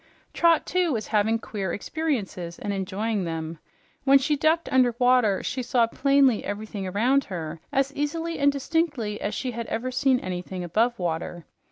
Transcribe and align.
Trot, 0.33 0.65
too, 0.65 0.91
was 0.91 1.05
having 1.13 1.37
queer 1.37 1.71
experiences 1.71 2.57
and 2.57 2.73
enjoying 2.73 3.23
them. 3.23 3.59
When 4.03 4.17
she 4.17 4.35
ducked 4.35 4.67
under 4.73 4.95
water, 4.97 5.43
she 5.43 5.61
saw 5.61 5.85
plainly 5.85 6.43
everything 6.43 6.87
about 6.87 7.25
her 7.25 7.59
as 7.71 7.93
easily 7.93 8.39
and 8.39 8.51
distinctly 8.51 9.21
as 9.21 9.35
she 9.35 9.51
had 9.51 9.67
ever 9.67 9.91
seen 9.91 10.19
anything 10.19 10.63
above 10.63 10.97
water. 10.97 11.45